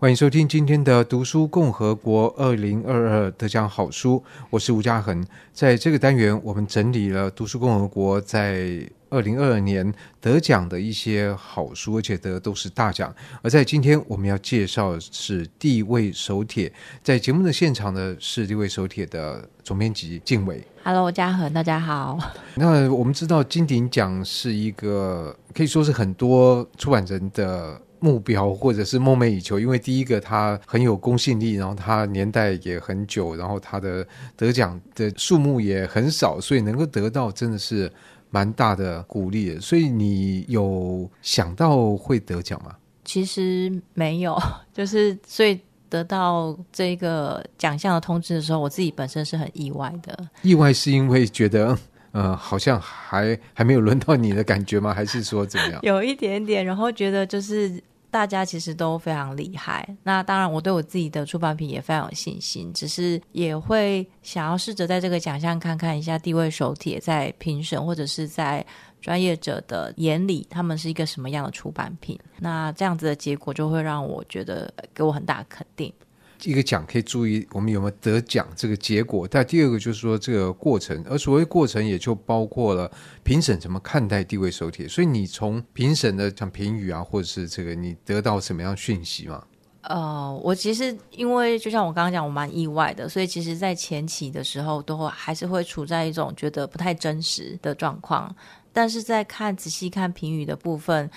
[0.00, 5.22] 欢迎收听今天的《读书共和国》二零二二得奖好书，我是吴家恒。
[5.52, 13.14] 在这个单元，我们整理了《读书共和国》在二零二二年得奖的一些好书，而且得的都是大奖。
[13.42, 16.66] 而在今天，我们要介绍的是《地位手帖》。
[17.04, 20.66] 在节目的现场的是《地位手帖》的总编辑静伟。
[20.82, 22.18] Hello，家恒，大家好。
[22.54, 27.78] 那我们知道金鼎奖是一个可以说是很多出版人的。
[28.00, 34.06] 目标或者是梦寐以求，因为第一个它很有公信力，然后它年代也很久，然后它的
[34.36, 37.90] 得奖的数目也很少，所以能够得到真的是
[38.30, 39.58] 蛮大的鼓励。
[39.60, 42.74] 所以你有想到会得奖吗？
[43.04, 44.36] 其实没有，
[44.72, 50.28] 就是所以得到这个奖项的通知的时候，我自己本身是很意外的。
[50.42, 51.78] 意外是因为觉得。
[52.12, 54.92] 呃，好像还还没有轮到你的感觉吗？
[54.92, 55.78] 还是说怎么样？
[55.86, 59.88] 有一点点，然后觉得就是大家其实都非常厉害。
[60.02, 68.64] 那当然，我对我自己的出版品也非常有信心，只是也会想要试着在这个奖项看看一下地位手帖在评审或者是在
[69.00, 72.18] 专业者的眼里，他们是一个什么样的出版品。
[72.38, 75.92] 那这样子的结果就会让我觉得给我很大肯定。
[76.42, 82.90] 一个奖可以注意我们有没有得奖这个结果，但第二个就是说这个过程，而所谓过程也就包括了
[83.22, 84.88] 评审怎么看待地位手帖。
[84.88, 89.44] 所以你从评审的像评语啊，或者是这个你得到什么样讯息吗？
[89.82, 98.34] 呃，我其实因为就像我刚刚讲，我蛮意外的，所以其实在前期的时候都会还是会处在一种觉得不太真实的状况，
[98.72, 101.10] 但是在看仔细看评语的部分，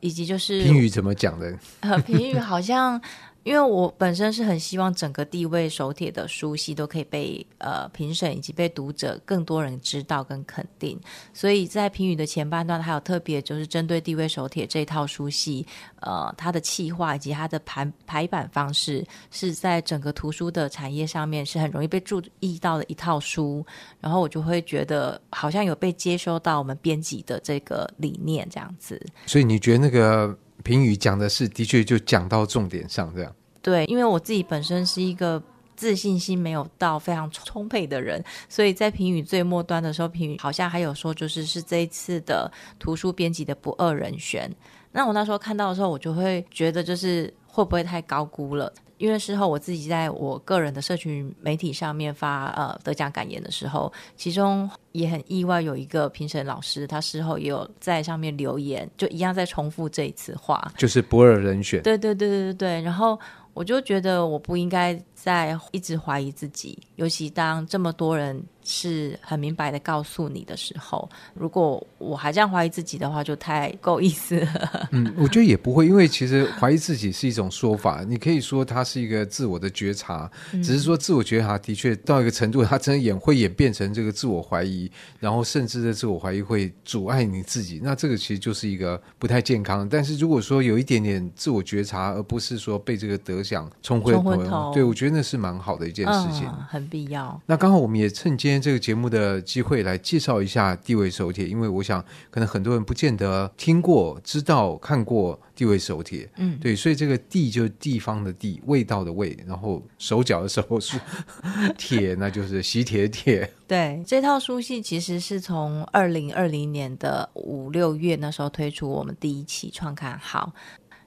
[0.00, 1.58] 以及就是评语怎么讲的？
[1.80, 3.00] 呃，评语好像。
[3.46, 10.98] 因为我本身是很希望整个地位手帖的书系都可以被呃评审以及被读者更多人知道跟肯定，
[11.32, 15.64] 所以在评语的前半段，还有特别就是针对地位手帖这套书系，
[16.00, 23.64] 呃，它的企划以及它的排排版方式，是在整个图书的产业上面是很容易被注意到的一套书，
[24.00, 29.00] 然后我就会觉得好像有被接收到我们编辑的这个理念这样子。
[29.24, 30.36] 所以你觉得那个？
[30.62, 33.34] 评语讲的是，的确就讲到重点上，这样。
[33.62, 35.42] 对，因为我自己本身是一个
[35.74, 44.50] 自信心没有到非常充沛的人，所以在评语最末端的时候，评语好像还有说，就是是这一次的图书编辑的不二人选。
[44.92, 48.72] 那我那时候看到的时候，我就会觉得，就是会不会太高估了？
[48.98, 61.82] 因为事后我自己在我个人的社群媒体上面发呃得奖感言的时候，其中也很意外有一个评审老师，他事后也有在上面留言，就一样在重复这一次话，就是不二人选。
[61.82, 63.18] 对对对对对对，然后
[63.52, 68.44] 我就觉得我不应该再一直怀疑自己，尤其当这么多人。
[68.68, 74.88] 是很明白的告诉你的时候，如果我还这样怀疑自己的话，就太够意思了。
[74.90, 84.90] 嗯， 我觉得也不会，因为其实怀疑自己是一种说法，你可以说它是一个自我的觉察，只是说自我觉察的确到一个程度，它真的演会演变成这个自我怀疑，
[85.20, 89.88] 然后甚至的自我怀疑会阻碍你自己，那这个其实就是一个不太健康。
[89.88, 97.40] 但是如果说有一点点自我觉察，而不是说被这个得奖冲昏头，对，我觉得那是蛮好的一件事情，嗯，很必要。
[97.46, 106.28] 那刚好我们也趁今天这个节目的机会来介绍一下地位手帖，因为我想可能很多人不见得听过、知道、看过地位手帖。
[106.36, 110.98] 嗯，对，所以这个“地”就是地方的“地”，味道的“味”，然后手脚的“手”是
[111.76, 113.50] “铁”，那就是喜帖的“帖”。
[113.66, 120.52] 对，这套书系其实是从二零二零年的五六月那时候推出我们第一期创刊号。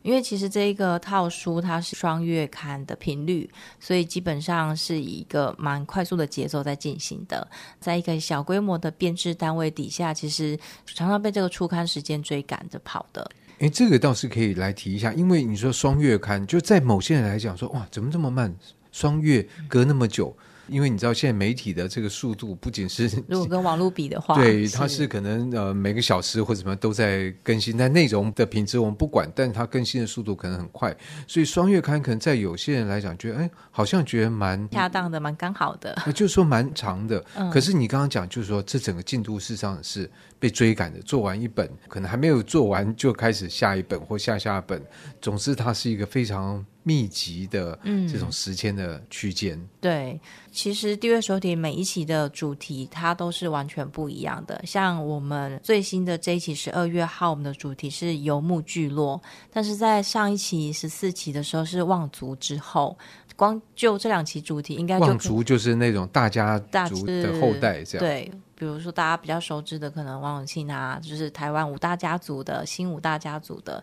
[0.02, 3.50] 因为其实这一个套书它是双月刊的频率，
[3.80, 7.48] 所以基本上是以一个蛮快速的节奏在进行的。
[7.80, 13.30] 在一个小规模的编制单位底下，其实常常被这个出刊时间追赶着跑的。
[13.60, 18.56] 诶，这个倒是可以来提一下，因为你说双月刊，就在某些人来讲说，哇，怎么这么慢？
[18.92, 20.36] 双月隔那么久。
[20.70, 30.96] 因为你知道，现在媒体的这个速度不仅是如果 跟网络比的话，对，它是可能呃每个小时或者什么都在更新，但内容的品质我们不管，但它更新的速度可能很快，
[31.28, 37.24] 所以双月刊可能在有些人来讲，觉得哎，好像觉得蛮恰当的，蛮刚好的，就是说蛮长的。
[37.36, 44.82] 嗯、可是你刚刚讲，就是说这整个进度事实上是被追赶的，做完一本可能还没有做完就开始下一本或下下本，
[45.22, 46.66] 总之它是一个非常。
[46.90, 47.78] 密集的
[48.12, 50.20] 这种时间的区间，嗯，对，
[50.52, 54.60] 其实地位手帖每一期的主题它都是完全不一样的。
[54.66, 59.22] 像我们最新的这一期十二月号，我们的主题是游牧聚落，
[59.52, 62.98] 但是在上一期十四期的时候是望族之后。
[63.36, 66.60] 光就这两期主题，应该望族就是那种大家
[66.90, 68.30] 族的后代，这样对。
[68.54, 73.82] 比如说大家比较熟知的，可能王永庆啊，就是台湾五大家族的新五大家族的。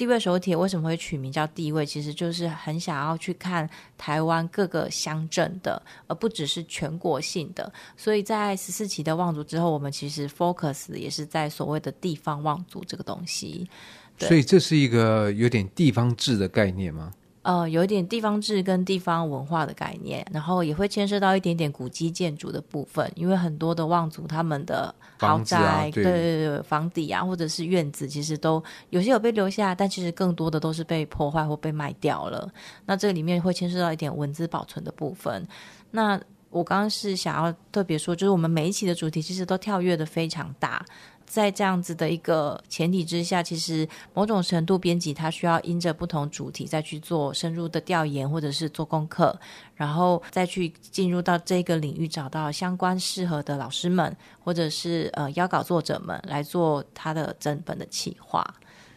[0.00, 1.84] 地位手帖为什么会取名叫地位？
[1.84, 3.68] 其实就是很想要去看
[3.98, 7.70] 台湾各个乡镇的，而不只是全国性的。
[7.98, 13.68] 所以在十四期的望族之后，我们其实 focus 也是在所谓的地方望族这个东西。
[14.16, 17.12] 所以这是一个有点地方制的概念吗？
[17.50, 32.48] 呃，有一点地方志跟地方文化的概念，然后也会牵涉到一点点古迹建筑的部分，因为很多的望族他们的豪宅，啊、对，对对对，房底啊，或者是院子，其实都有些有被留下，但其实更多的都是被破坏或被卖掉了。
[32.86, 35.44] 那这里面会牵涉到一点文字保存的部分。
[35.90, 36.20] 那
[36.50, 40.86] 我刚刚是想要特别说，就是我们每一期的主题其实都跳跃的非常大。
[41.30, 49.38] 在这样子的一个前提之下，其实某种程度编辑他需要因着不同主题再去做深入的调研，或者是做功课，
[49.76, 58.44] 然后再去进入到这个领域，找到相关适合的老师们，或者是呃邀稿作者们来做他的整本的企划。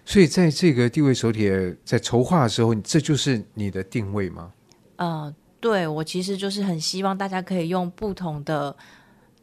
[0.03, 4.51] 所以，在这个地位手帖在筹划的时候，这就是你的定位吗？
[4.95, 8.75] 呃，对，我其实就是很希望大家可以用不同的。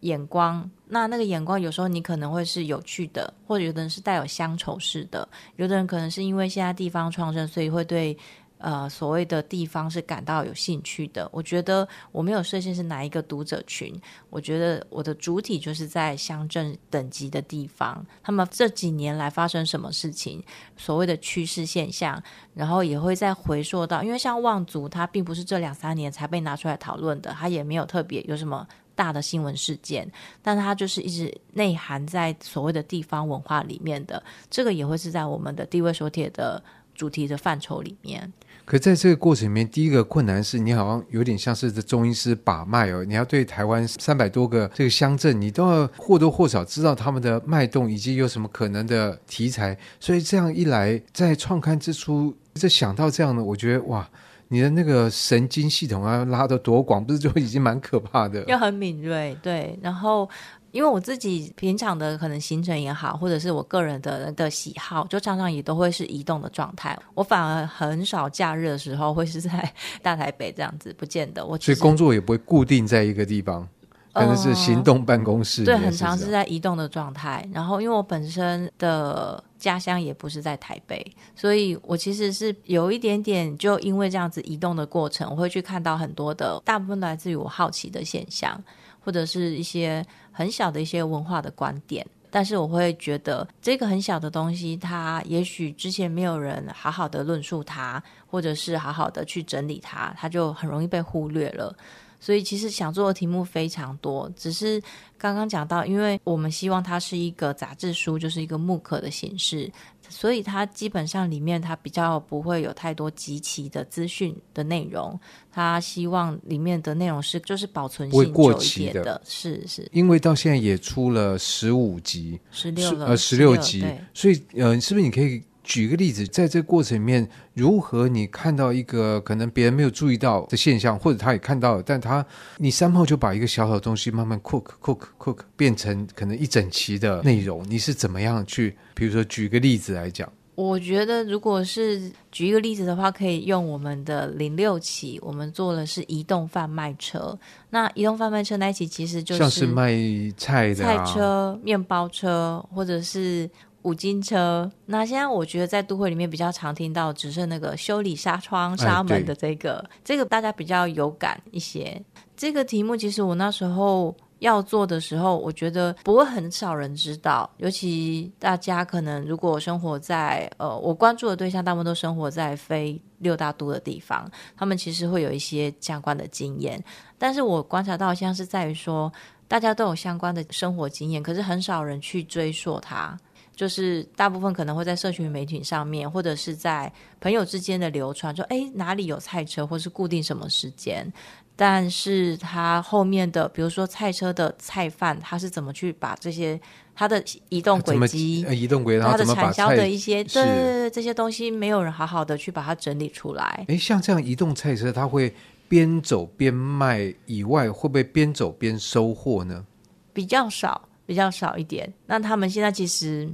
[0.01, 8.17] 眼光，那那个眼光有时候你可能会是有趣的，或者有的人是带有乡愁式的，有的人可能是因为现在地方创生，所以会对
[8.59, 11.29] 呃所谓的地方是感到有兴趣的。
[11.33, 13.95] 我觉得我没有设限是哪一个读者群，
[14.31, 20.43] 我觉得我的主体就是在乡镇等级的地方，他们这几年来发生什么事情，
[20.79, 22.23] 所谓的趋势现象，
[22.55, 28.67] 然后也会再回溯到，因为像望族，它并不是这两三年才被拿出来讨论的，它也没有特别有什么。
[29.01, 30.07] 大的新闻事件，
[30.43, 36.63] 但它就是一直内涵在所谓的地方文化里面的，这个也会是在我们的地位手帖的
[36.95, 38.31] 主题的范畴里面。
[38.67, 54.07] 可在这个过程里面，第一个困难是你好像有点像是这中医师把脉哦，你要对台湾三百多个这个乡镇，你都要或多或少知道他们的脉动以及有什么可能的题材，所以这样一来，在创刊之初，就想到这样的，我觉得哇。
[54.53, 58.43] 你的那个神经系统啊拉得多广，不是就已经蛮可怕的？
[58.51, 59.79] 要很敏锐，对。
[59.81, 60.29] 然后，
[60.73, 66.99] 因为我自己平常的可能行程也好，或者是我个人的的喜好，就常常也都会是移动的状态。
[67.15, 71.47] 我反而很少假日的时候会是在大台北这样子，不见得。
[71.47, 73.67] 我所以工作也不会固定在一个地方。
[74.13, 77.49] 可能是行动办公室，呃，对，很常是在移动的状态。
[77.55, 88.61] 然后，因为我本身的家乡也不是在台北，所以我其实是有一点点，就因为这样子移动的过程，我会去看到很多的，大部分来自于我好奇的现象，
[88.99, 92.05] 或者是一些很小的一些文化的观点。
[92.33, 101.77] 但是我会觉得，这个很小的东西，它也许之前没有人好好的论述它，或者是好好的去整理它，它就很容易被忽略了。
[102.21, 104.81] 所以其实想做的题目非常多，只是
[105.17, 109.73] 刚刚讲到，因为我们希望它是一个杂志书，就是一个木刻的形式，
[110.09, 115.19] 所以它基本上里面它比较不会有太多集齐的资讯的内容。
[115.51, 119.89] 它希望里面的内容是就是保存性久一点的，是是。
[119.91, 125.43] 因为到现在也出了十五集，十六了，呃十六集，所以呃是不是你可以？
[125.71, 132.27] 举个例子，在这个过程里面，如何你看到一个可能别人没有注意到的现象，或者他也看到了，但他
[132.59, 138.77] 你三炮就把一个小小的东西慢慢 cook cook cook 变成可能一整期的内容，你是怎么样去？
[138.97, 147.39] 比如说举个例子来讲，我觉得如果是举一个例子的话，可以用我们的零六期，我们做的是移动贩卖车。
[147.71, 149.95] 那移动贩卖车那一期其实就是像是卖
[150.37, 153.49] 菜的、啊、菜车、面包车，或者是。
[153.83, 162.01] 五金车，那现在我觉得在都会里面比较常听到，只是那个修理纱窗、纱门的这个，哎、这个大家比较有感一些。
[162.37, 176.83] 这个题目其实我那时候要做的时候，我觉得不会很少人知道，尤其大家可能如果生活在呃，我关注的对象大部分都生活在非六大都的地方，他们其实会有一些相关的经验。
[177.19, 179.13] 但是我观察到，像是在于说，
[179.49, 183.19] 大家都有相关的生活经验，可是很少人去追溯它。
[183.61, 186.91] 就是大部分可能会在社群媒体上面，或者是在
[187.21, 191.13] 朋友之间的流传，说哎哪里有菜车，或是固定什么时间。
[191.57, 196.59] 但是他后面的，比如说菜车的菜贩，他是怎么去把这些
[196.95, 203.67] 他的移动轨迹、移动轨迹，他的产销的一些，对对对，这些东西没有人好好的去把它整理出来。
[203.69, 205.35] 哎，像这样移动菜车，他会
[205.69, 209.67] 边走边卖以外，会不会边走边收货呢？
[210.15, 211.93] 比较少，比较少一点。
[212.07, 213.29] 那他们现在其实。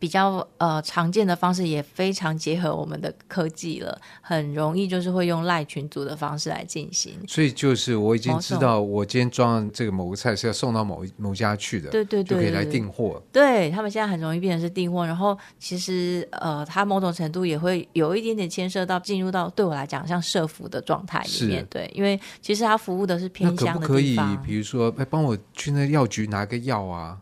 [0.00, 7.14] 比较呃常见的方式也非常结合我们的科技了，很容易就是会用赖群组的方式来进行。
[7.28, 13.22] 所以就是我已经知道，我今天装这个某个菜是要送到某某家去的，对对对，就可以来订货。
[13.30, 21.66] 对，他们现在很容易变成是订货，然后其实呃，它某种程度也会有一点点牵涉到进入到对我来讲像社服的状态里面。
[21.68, 24.26] 对，因为其实它服务的是偏乡的地方。
[24.26, 27.18] 可不可以，比如说，哎，帮我去那药局拿个药啊？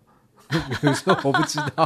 [0.82, 1.84] 有时候我不知道，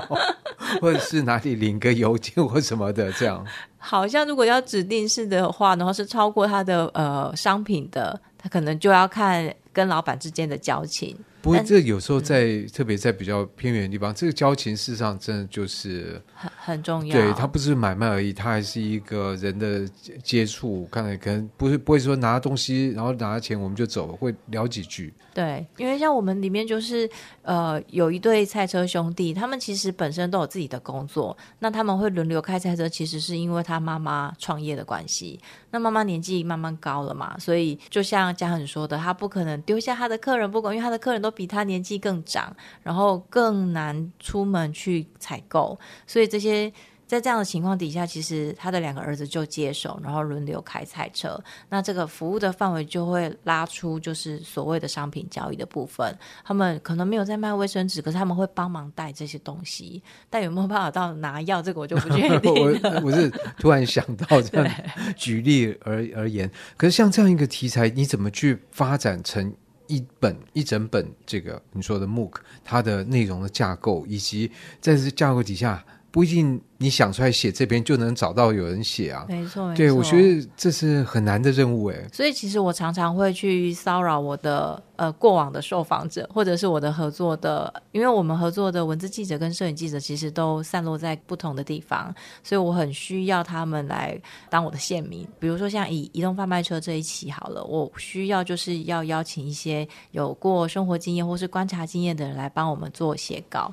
[0.80, 3.44] 或者是哪里领个邮件或什么的，这样。
[3.78, 11.16] 好像如果要指定式的话，然后是超过他的呃商品的，他可能就要看跟老板之间的交情。
[11.40, 17.12] 不过这有时候在、嗯、特别在比较偏远的地方，这个交情事实上真的就是很很重要。
[17.12, 19.84] 对，它不是买卖而已，它还是一个人的
[20.22, 20.86] 接触。
[20.92, 25.12] 看来可能不是不会说拿东西，然后拿了钱我们就走了，会聊几句。
[25.34, 27.08] 对，因为像我们里面就是
[27.42, 35.40] 呃有一对赛车兄弟，他们其实本身都有自己的工作，那他们会轮流开赛车，其实是因为他妈妈创业的关系。
[35.70, 45.76] 那妈妈年纪慢慢高了嘛，所以就像嘉恒说的，他不可能丢下他的客人不管，因为他的客人都比他年纪更长，然后更难出门去采购，
[46.06, 46.51] 所以这些。
[47.04, 51.38] 在这样的情况底下，其实他的两个儿子就接手，然后轮流开菜车。
[51.68, 56.16] 那这个服务的范围就会拉出，就是所谓的商品交易的部分。
[56.42, 60.02] 他们可能没有在卖卫生纸，可是他们会帮忙带这些东西。
[60.30, 62.50] 但有没有办法到拿药，这个我就不确定。
[62.80, 63.28] 我我是
[63.58, 64.74] 突然想到这样
[65.14, 69.52] 举例而而言，可是像这样一个题材，你怎么去发展成
[69.86, 75.84] 一本一整本这个你说的 MOOC，它的内容的架构，以及在这架构底下。
[76.12, 81.96] 不一定你想出来写这边就能找到有人写啊，没错，对，没错，我觉得这是很难的任务哎。
[82.12, 95.26] 所以其实我常常会去骚扰我的呃过往的受访者，或者是我的合作的，因为我们合作的文字记者跟摄影记者其实都散落在不同的地方，所以我很需要他们来当我的线民。
[95.38, 103.72] 比如说像以移动贩卖车这一期好了，我需要就是要邀请一些有过生活经验或是观察经验的人来帮我们做写稿。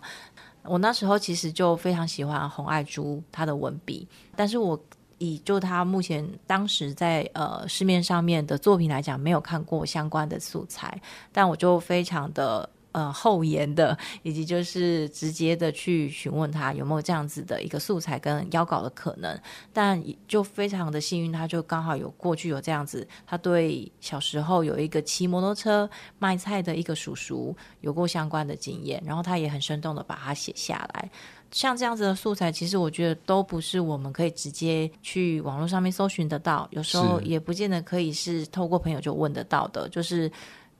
[0.63, 4.79] 我那时候其实就非常喜欢洪爱珠她的文笔，但是我
[5.17, 11.01] 以就她目前当时在呃市面上面的作品来讲，没有看过相关的素材，
[11.31, 12.69] 但我就非常的。
[12.91, 19.39] 呃，厚颜的， 以及就是直接的去询问他有没有这样子的一个素材跟邀稿的可能，
[19.72, 31.12] 但就非常的幸运，他就刚好有过去有这样子，他对小时候有一个骑摩托车卖菜的一个叔叔有过相关的经验，然后他也很生动的把它写下来。
[31.51, 40.31] 像这样子的素材，其实我觉得都不是我们可以直接去网络上面搜寻得到，有时候也不见得可以是透过朋友就问得到的，就是。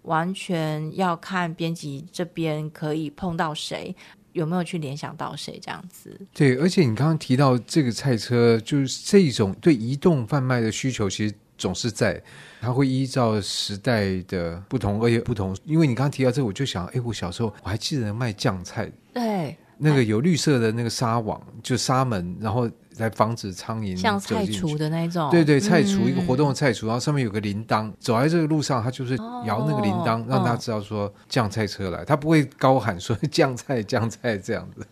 [0.04, 3.96] 完全要看编辑这边可以碰到谁，
[4.34, 6.20] 有没有去联想到谁这样子。
[6.34, 12.22] 对，而且你刚刚提到这个菜车，就是这种对移动贩卖的需求，其实总是在，
[12.62, 15.56] 它会依照时代的不同而且不同。
[15.66, 22.70] 因为你刚刚提到这个，我就想，哎，我小时候我还记得卖酱菜，对，那个有绿色的那个纱网，就纱门，然后。
[22.98, 34.86] 来防止苍蝇，像菜厨的那种，对对，菜厨、嗯、一个活动的菜厨，然后上面有个铃铛，走在这个路上，他就是摇那个铃铛，哦、让大家知道说酱菜车来，他不会高喊说 酱菜酱菜这样子。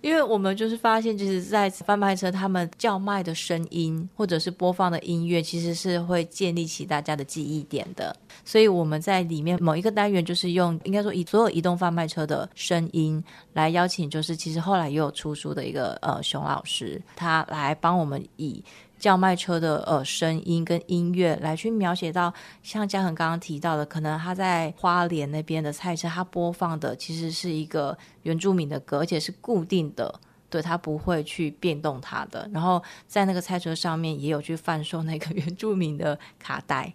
[0.00, 8.14] 因为我们就是发现，就是在贩卖车他们叫卖的声音，或者是播放的音乐，其实是会建立起大家的记忆点的。
[8.44, 18.62] 所以我们在里面某一个单元，就是用应该说以所有移动贩卖车的声音来邀请，就是其实后来也有出书的一个呃熊老师，他来帮我们以。
[18.98, 32.48] 叫卖车的呃声音跟音乐来去描写到，像嘉恒刚刚提到的，可能他在花莲那边的菜车，他播放的其实是一个原住民的歌，而且是固定的，对，他不会去变动它的。
[32.52, 36.92] 然后在那个菜车上面也有去贩售那个 原住民的卡带。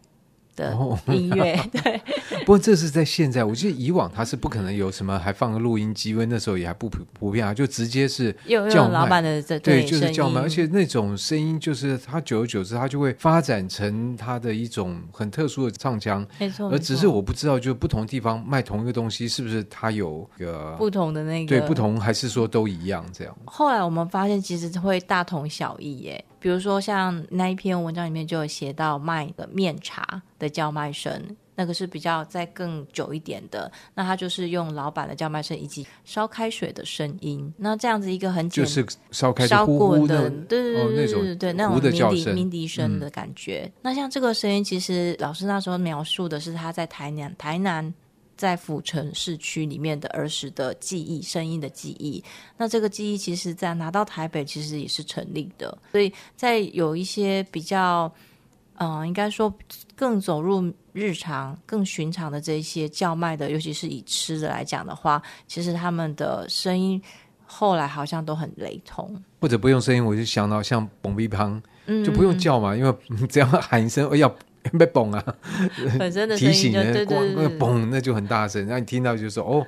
[0.55, 0.75] 的
[1.07, 2.01] 音乐，哦、 对。
[2.39, 8.36] 不过这是在现在，我记得以往他是不可能有什么还放个录音机，因为那时候也还不普普遍啊，就直接是
[8.72, 16.69] 叫老板的这对，就是叫卖，而且那种声音就是它久而久之，它就会发展成它的一种很特殊的唱腔，没错。
[16.69, 21.60] 而只是我不知道，就不同地方卖同一个东西，是不是它有个不同的那个？
[21.60, 23.36] 对，不同还是说都一样这样？
[23.45, 26.25] 后来我们发现，其实会大同小异耶。
[26.43, 31.09] 比如说，像那一篇文章里面就有写到卖的面茶的叫卖声，
[31.55, 33.71] 那个是比较再更久一点的。
[33.95, 37.53] 那他就是用老板的叫卖声以及烧开水的声音。
[37.55, 43.62] 那这样子一个很简就是烧开烧过的，对对对对对对，那种鸣笛鸣笛声的感觉。
[43.63, 47.93] 嗯、那像这个声音，其实老师那时候描述的是他在台南台南
[48.36, 52.24] 在府城市区里面的儿时的记忆、声音的记忆。
[52.58, 55.78] 那这个记忆其实，在拿到台北，其实也是成立的。
[55.92, 58.12] 所以在有一些比较，
[58.75, 59.54] 嗯、呃，应该说
[59.96, 67.02] 更走入日常、更寻常的这些叫卖的，尤其是以吃的来讲的话，其实他们的声音
[67.46, 69.16] 后来好像都很雷同。
[69.40, 71.62] 或者不用声音，我就想到像蹦逼胖，
[72.06, 72.94] 就不用叫嘛，嗯、因为
[73.28, 74.32] 只要喊一声，哎呀。
[74.77, 75.36] 被嘣啊！
[76.00, 79.65] 本身的提醒的光那嘣，那就很大声，让你听到就说哦，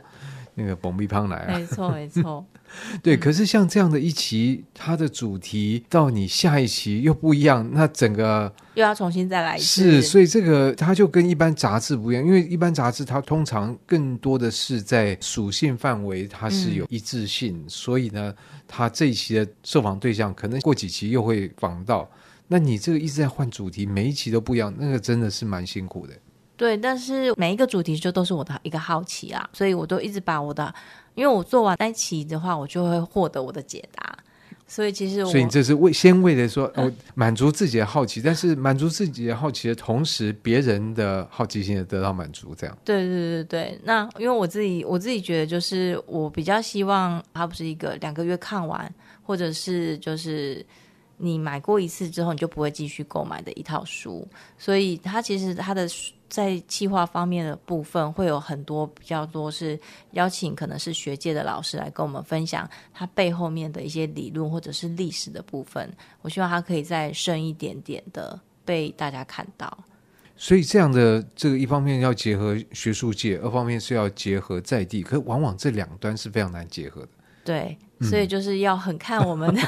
[0.55, 1.59] 那个蹦逼胖来了。
[1.59, 2.45] 没错，没错。
[3.01, 9.65] 对，可是像这样的一期，它的主题到你下一期又不一样，那整个又要重新再来一次。
[9.65, 18.33] 是，所以这个它就跟一般杂志不一样，因为一般杂志它通常更多的是在属性范围，它是有一致性，嗯、所以呢，
[18.67, 22.09] 它这一期的受访对象可能过几期又会访到。
[22.47, 26.13] 那你这个一直在换主题，每一期都不一样，那个真的是蛮辛苦的。
[26.57, 30.73] 对，但是每一个主题就都是我的一个好奇啊，所以我都一直把我的，
[31.15, 34.17] 因为我做完那期的话，我就会获得我的解答。
[34.67, 42.77] 所以其实我，所以你这是为先为了说哦，满足自己的好奇，但是满足自己的好奇的同时，别人的好奇心也得到满足，这样。
[42.85, 48.89] 对对对对，那因为我自己我自己觉得，就是我比较希望它不是一个两个月看完，
[49.23, 50.65] 或者是就是。
[51.17, 55.87] 你买过一次之后，你就不会继续购买的一套书，所以它其实它的
[56.27, 59.79] 在企划方面的部分会有很多比较多是
[60.11, 65.89] 邀请可能是学界的老师来跟我们分享它背后面的一些理论或者是历史的部分。
[66.21, 69.77] 我希望它可以再深一点点的被大家看到。
[70.35, 77.07] 所以这样的这个一方面要结合学术界，二方面是要结合在地，可往往这两端是非常难结合的。
[77.45, 77.77] 对。
[78.01, 79.61] 所以就是要很看我们的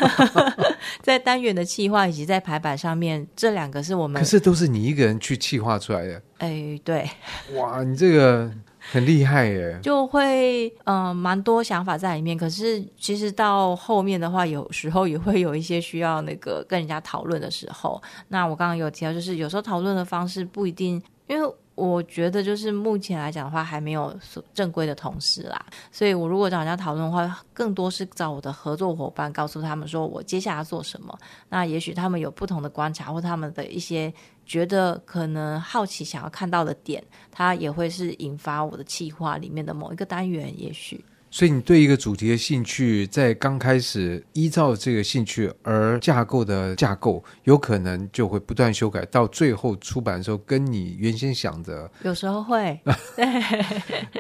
[1.01, 4.21] 在单元的企划以及在排版上面，这两个是我们。
[4.21, 6.21] 可是都是你一个人去企划出来的。
[6.39, 7.09] 哎，对。
[7.55, 8.51] 哇，你这个
[8.91, 9.79] 很厉害耶！
[9.81, 12.37] 就会嗯，蛮多想法在里面。
[12.37, 17.99] 可是其实到后面的话，有时候也会有一些需要那个跟人家讨论的时候。
[18.27, 21.49] 那我刚刚有提到，就是有时候讨论的方式不一定，因为。
[21.77, 24.11] 我觉得就是目前来讲的话，还没有
[24.51, 31.15] 正规的同事啦，所以我如果找人家讨论的话，更多是找我的合作伙伴，告诉他们说我接下来做什么。
[31.49, 34.11] 那也许他们有不同的观察，或他们的一些
[34.43, 41.05] 觉得可能好奇想要看到的点，他也会是引发我的企划里面的某一个单元，也许。
[41.29, 52.79] 所以你对一个主题的兴趣，在刚开始依照这个兴趣而架构的架构，有可能就会不断修改，到最后出版的时候，跟你原先想的有时候会，
[53.15, 53.25] 对，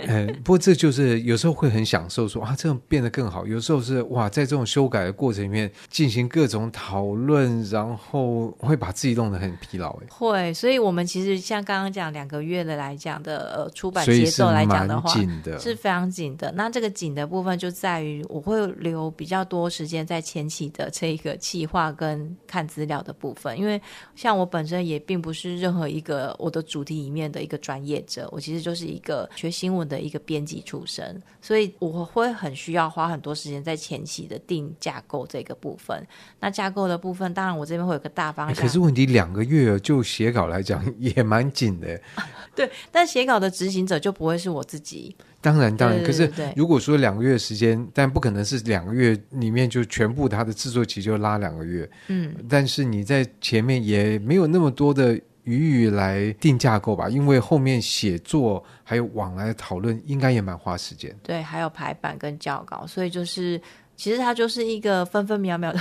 [0.07, 3.47] 嗯，不过这就是有时候会很享受说，说啊，这样变得更好。
[3.47, 9.89] 有时候是哇，在这种修改的过程里面进行各种讨论，然后会把自己弄得很疲劳。
[10.01, 16.51] 哎，会，所以我们其实像刚刚讲两个月的来讲的呃出版节奏来讲的话，是，紧的是非常紧的。
[16.51, 17.07] 那这个紧。
[17.17, 23.81] 的部分就在于我会留比较多时间在前期的这个企划跟看资料的部分，因为
[24.15, 36.05] 像我本身也并不是任何一个我的主题里面的一个专业者，我其实就是一个学新闻的一个编辑出身，所以我会很需要花很多时间在前期的定架构这个部分。
[36.39, 38.63] 那架构的部分，当然我这边会有个大方向。
[38.63, 41.99] 可是问题两个月就写稿来讲 也蛮紧的，
[42.55, 45.15] 对，但写稿的执行者就不会是我自己。
[45.41, 46.03] 当然，当然。
[46.03, 51.89] 可是，如果说两个月时间，但不可能是两个月里面就全部它的制作期就拉两个月。
[52.07, 57.09] 嗯，但是你在前面也没有那么多的余裕来定架构吧？
[57.09, 61.15] 因为后面写作还有往来的讨论，应该也蛮花时间。
[61.23, 63.61] 对，还有排版跟校稿，所以就是。
[63.99, 65.79] 其实它就是一个分分秒秒的，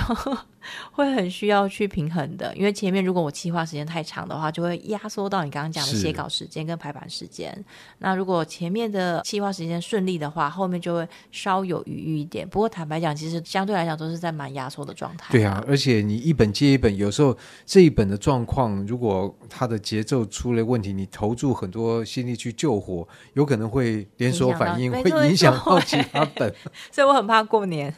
[0.91, 2.55] 会很需要去平衡的。
[2.55, 7.63] 因为前面如果我企划时间太长的话，就会压缩到你刚刚讲的写稿时间跟排版时间。
[7.99, 12.47] 那如果前面的企划时间顺利的话，后面就会稍有余裕一点。
[12.47, 15.31] 不过坦白讲，其实相对来讲都是在蛮压缩的状态。
[15.31, 26.53] 对啊，而且你一本接一本，有时候这一本的状况，如果它的节奏出了问题，你投注很多心力去救火，有可能会连锁反应，会影响到其他本。
[26.91, 27.93] 所以我很怕过年。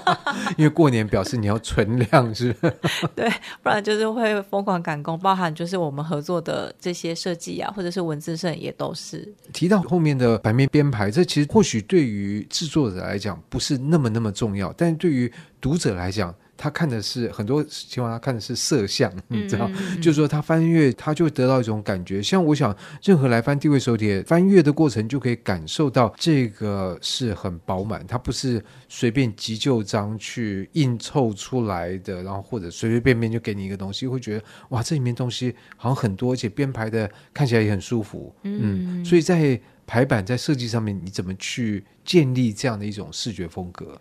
[0.56, 3.30] 因为过年表示你要存量是，是 对，
[3.62, 9.26] 不然就是会疯狂赶工，包含就是我们合作的这些设计啊，或者是文字上也都是。
[9.52, 16.34] 提到后面的版面编排，这其实或许对于制作者来讲不是那么那么重要，但对于读者来讲。
[16.62, 22.22] 他看的是很多情况，他看的是色相， 你知道，嗯嗯嗯、就是说他翻阅，他就会得到一种感觉。
[22.22, 39.58] 像我想，任何来翻地位手帖翻阅的过程，就可以感受到这个是很饱满，它不是随便急救章去硬凑出来的，然后或者随随便便就给你一个东西，会觉得哇，这里面东西好像很多，而且编排的看起来也很舒服，嗯，嗯，所以在。
[39.86, 44.00] 排版在设计上面，你怎么去建立这样的一种视觉风格？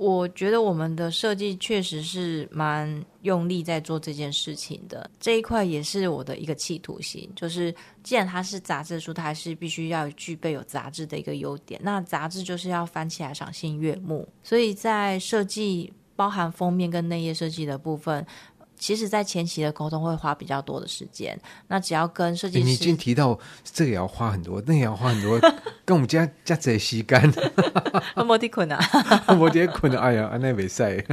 [0.00, 11.78] 我觉得我们的设计确实是蛮用力在做这件事情的，这一块也是我的一个企图心，就是既然它是杂志书，它还是必须要具备有杂志的一个优点。
[11.84, 18.26] 那杂志就是要翻起来赏心悦目，所以在设计包含封面跟内页设计的部分。
[18.80, 21.38] 其实，在前期的沟通会花比较多的时间。
[21.68, 25.38] 那只要跟设计师，你已经提到这个也要花很多，那也要花很多，
[25.84, 27.30] 跟我们家家贼吸干，
[28.26, 28.80] 摩迪捆啊，
[29.36, 31.04] 摩迪捆啊，哎呀，那没赛。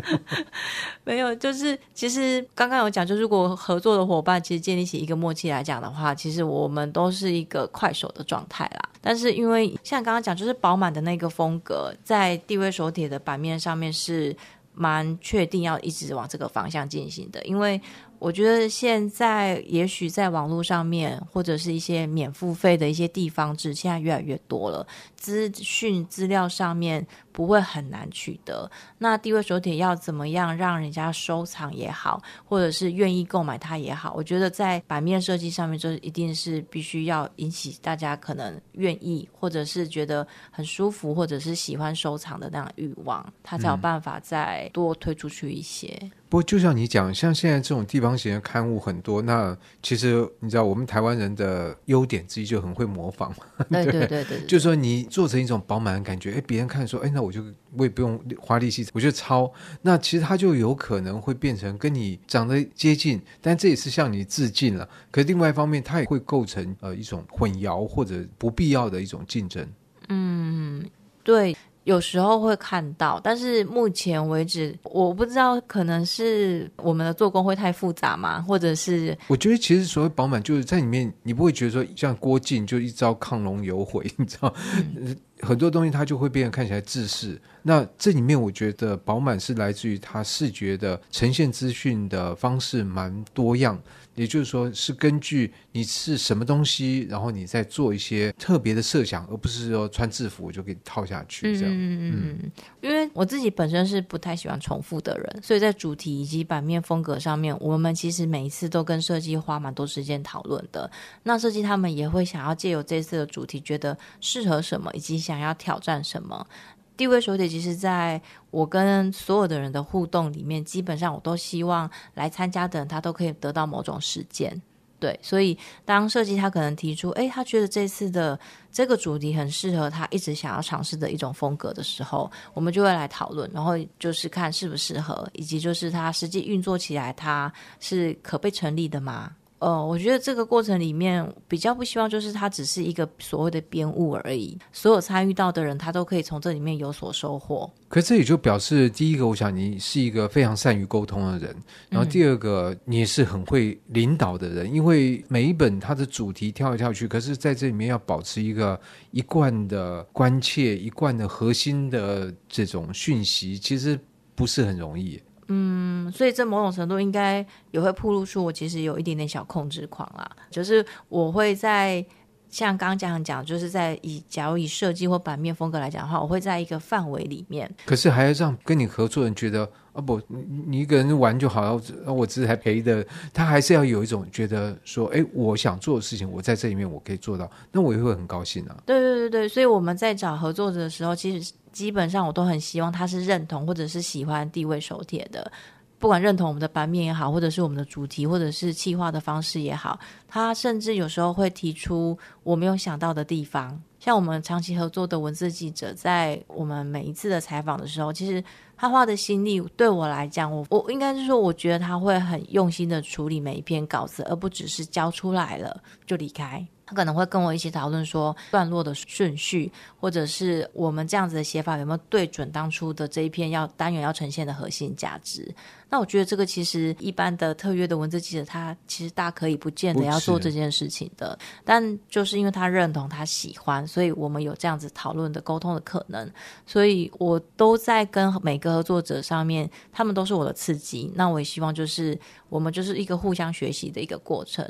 [1.04, 8.90] 没有，就是其实刚刚有讲，就如果合作的伙伴其实建立起一个默契来讲的话，其实我们都是一个快手的状态啦。
[9.02, 14.36] 但是因为像刚刚讲，就是饱满的那个风格，在地位手帖的版面上面是。
[14.80, 17.82] 蛮确定要一直往这个方向进行的，因为
[18.20, 28.70] 我觉得现在也许在网络上面或者是一些免付费的一些地方志，现在越来越多了，资讯资料上面不会很难取得。
[28.98, 45.96] 那地位手帖要怎么样让人家收藏也好，或者是愿意购买它也好，我觉得在版面设计上面，就一定是必须要引起大家可能愿意，或者是觉得很舒服，或者是喜欢收藏的那样欲望，它才有办法再多推出去一些。
[46.02, 53.34] 嗯不过，就像你讲，像现在这种地方型的刊物很多，那其实你知道，我们台湾人的优点之一就很会模仿。
[53.72, 57.42] 对 对对对，对，就是说你做成一种饱满的感觉，哎，别人看说，哎，那我就
[57.78, 59.52] 我也不用花力气，我就抄。
[59.82, 64.88] 那其实它就有可能会变成跟你长得接近，但这也是向你致敬了。
[65.12, 69.66] 可是另外一方面，它也会构成呃一种混淆或者不必要的一种竞争。
[70.10, 70.86] 嗯，
[71.24, 71.56] 对。
[71.88, 78.42] 有时候会看到，但是目前为止，我不知道可能是我们的做工会太复杂吗？
[78.42, 84.54] 或者是我觉得其实所谓饱满，就是在里面，你不会觉得说像郭靖就一招亢龙有悔， 你知道，
[84.98, 87.40] 嗯、很多东西它就会变得看起来制式。
[87.64, 93.80] 那这里面我觉得饱满是来自于它视觉的呈现资讯的方式蛮多样。
[94.16, 101.72] 也就是说，是根据你是什么东西，然后你再做一些特别的设想，而不是说穿制服我就给你套下去这样。
[101.72, 110.90] 嗯嗯，因为我自己本身是不太喜欢重复的人，所以在主题以及版面风格上面，我们其实每一次都跟设计花蛮多时间讨论的。
[111.22, 116.48] 那设计他们也会想要借由这次的主题，觉得适合什么，以及想要挑战什么。
[116.96, 124.60] 地位手帖，其实在我跟所有的人的互动里面，基本上我都希望来参加的人他都可以得到某种实践。
[125.00, 128.40] 对，所以当设计他可能提出，诶，他觉得这次的
[128.72, 139.34] 这个主题很适合他一直想要尝试的一种风格的时候，我们就会来讨论，然后就是看适不适合，以及就是他实际运作起来，他是可被成立的吗？
[139.60, 147.68] 呃，我觉得这个过程里面比较不希望就是它只是一个所谓的编务而已，所有参与到的人他都可以从这里面有所收获。
[147.88, 151.56] 可这也就表示，第一个，我想你是一个非常善于沟通的人，
[151.90, 164.00] 然后第二个，你也是很会领导的人，嗯、因为每一本它的主题跳来跳去，可是在这里面要保持一个一贯的关切、一贯的核心的这种讯息，其实
[164.36, 165.20] 不是很容易。
[165.48, 172.06] 嗯，所以这某种程度应该也会暴露出我其实有一点点小控制狂啦，就是我会在
[172.50, 179.70] 像刚刚讲讲，就是在以假如以设计或版面风格来讲的话，我会在一个范围里面，可是还要让跟你合作人觉得。
[179.98, 181.82] 啊不，你你一个人玩就好了，
[182.14, 188.78] 我只是还陪的，他还是要有一种觉得说，哎，我想做的事情，我在这里面我可以做到，那我也会很高兴啊。
[188.86, 195.52] 对对对对，所以我们在找合作者的时候，其实基本上我都很希望他是认同或者是喜欢地位手帖的，
[195.98, 203.82] 不管认同我们的版面也好，或者是我们的主题，或者是企划的方式也好，他甚至有时候会提出我没有想到的地方。
[204.08, 208.42] 像我们长期合作的文字记者，在我们每一次的采访的时候，其实。
[208.80, 216.64] 他花的心力对我来讲，我我应该是说，我觉得他会很用心的处理每一篇稿子，而不只是交出来了就离开。
[216.88, 219.70] 他可能会跟我一起讨论说段落的顺序，
[220.00, 225.54] 或者是我们这样子的写法有没有对准当初的这一篇要单元要呈现的核心价值。
[225.90, 236.30] 那我觉得这个其实一般的特约的文字记者，他其实大可以不见得要做这件事情的，但就是因为他认同他喜欢，所以我们有这样子讨论的沟通的可能。
[236.66, 241.12] 所以我都在跟每个合作者上面，他们都是我的刺激。
[241.16, 242.18] 那我也希望就是
[242.50, 244.66] 我们就是一个互相学习的一个过程。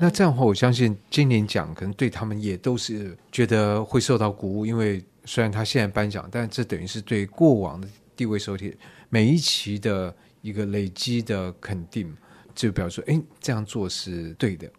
[0.00, 8.72] 那这样的话，我相信今年奖可能对他们也都是觉得会受到鼓舞，因为虽然他现在颁奖，但这等于是对过往的地位手帖
[9.08, 12.16] 每一期的一个累积的肯定，
[12.54, 14.70] 就表示说，哎，这样做是对的。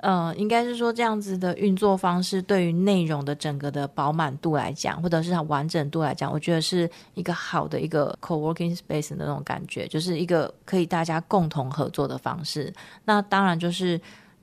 [0.00, 12.72] 呃，应该是说这样子的运作方式，对于内容的整个的饱满度来讲，或者是它完整度来讲，我觉得是一个好的一个 co-working space 的那种感觉，就是一个可以大家共同合作的方式。
[13.04, 14.00] 那当然就是，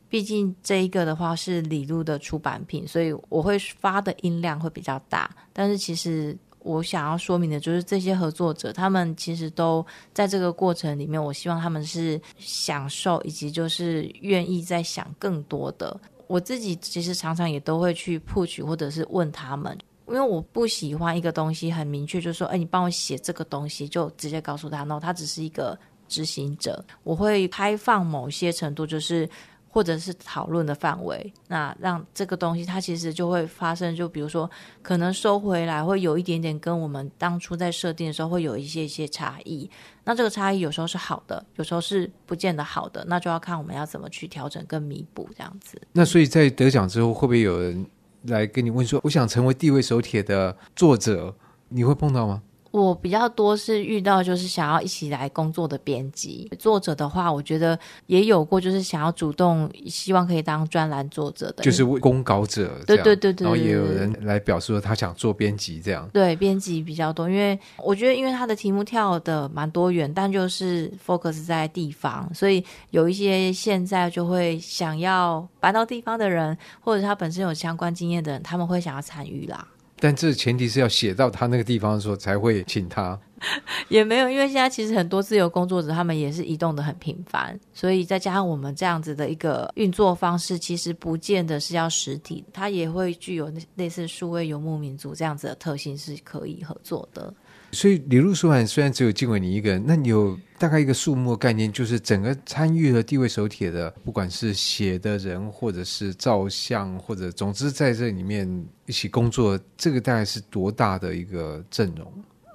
[0.07, 5.29] 毕竟这一个的话是李璐的出版品，所以我会发的音量会比较大。
[5.51, 15.99] 但是其实我想要说明的就是，这些合作者他们其实都在这个过程里面，我希望他们是享受以及就是愿意在想更多的。
[16.27, 26.83] 我自己其实常常也都会去 push 或者是问他们，因为我不喜欢一个东西很明确，就说，哎，你帮我写这个东西，就直接告诉他，然后他只是一个执行者。
[27.03, 29.27] 我会开放某些程度，就是。
[29.75, 34.49] 或者是讨论的范围，那让这个东西它其实就会发生，就比如说
[34.81, 39.69] 可能收回来会有一点点跟我们当初在设定的时候会有一些一些差异，
[40.05, 45.77] 那这个差异有时候是好的，有时候是不见得好的，那就要看我们要怎么去调整跟弥补这样子。
[45.91, 47.85] 那所以在得奖之后，会不会有人
[48.27, 51.35] 来跟你问说，我想成为地位手帖的作者，
[51.67, 52.41] 你会碰到吗？
[52.81, 62.71] 我比较多是遇到就是想要一起来工作的编辑，作者的话，我觉得也有过，就是想要主动希望可以当专栏作者的，就是公稿者。
[62.85, 66.09] 对对对对，然后也有人来表示说他想做编辑这样。
[66.11, 79.65] 对，编辑比较多，因为我觉得因为他的题目跳的蛮多元，但就是 focus 在地方，所以有一些现在就会想要搬到地方的人，或者他本身有相关经验的人，他们会想要参与啦。
[80.05, 83.19] 但这前提是要写到他那个地方的时候才会请他，
[83.89, 97.33] 也没有，因为现在其实很多自由工作者他们也是移动的很频繁，所以再加上我们这样子的一个运作方式，其实不见得是要实体，它也会具有类似数位游牧民族这样子的特性，是可以合作的。
[97.71, 112.11] 所以李路出版虽然只有静伟你一个人，那你有大概一个数目概念，就是整个参与了地位手帖的，不管是写的人，或者是照相，或者总之在这里面一起工作，这个大概是多大的一个阵容？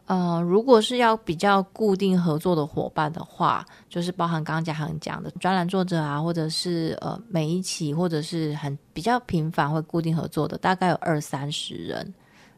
[0.07, 12.15] 呃，如果是要比较固定合作的伙伴的话，就是包含刚刚嘉恒讲的专栏作者啊，或者是呃每一期或者是很比较频繁会固定合作的，大概有二三十人，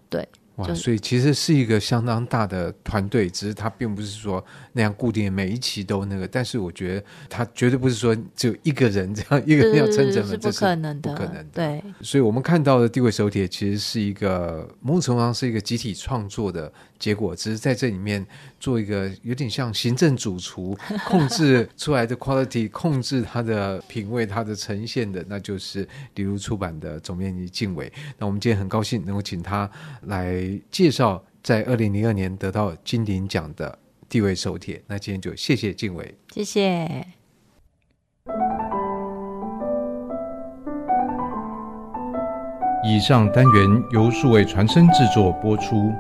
[0.09, 0.27] 对。
[0.57, 6.29] 哇，所以其实是一个相当大的团队，只是它并不是说那样固定每一期都那个。
[6.29, 11.45] 但是我觉得它绝对不是说只有一个人这样一个人要撑整本，这是不可能的，不可能的。
[11.55, 18.25] 对，所以我们看到的地位手帖其实是一个某种程度上是一个集体创作的结果，只是在这里面
[18.63, 27.93] 做一个有点像行政主厨，控制出来的 quality， 控制它的品味，它的呈现的，那就是理路出版的总编辑静伟。
[28.17, 29.69] 那我们今天很高兴能够请他
[30.03, 30.41] 来。
[30.71, 33.77] 介绍在二零零二年得到金鼎奖的
[34.09, 37.05] 地位手帖，那今天就谢谢静伟，谢谢。
[42.85, 45.93] 以上单元由数位传声制作播出。